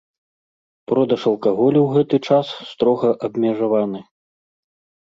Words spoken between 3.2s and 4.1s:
абмежаваны.